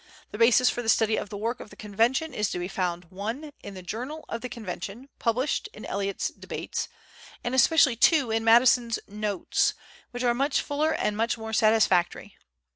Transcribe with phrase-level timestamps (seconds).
[0.31, 3.05] The basis for the study of the work of the Convention is to be found
[3.11, 6.89] (1) in the "Journal of the Convention," published in Elliot's "Debates,"
[7.43, 9.75] and, especially, (2) in Madison's "Notes,"
[10.09, 12.35] which are much fuller and much more satisfactory.